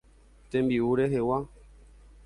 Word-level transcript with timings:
Tembi'u 0.49 0.91
rehegua. 0.99 1.39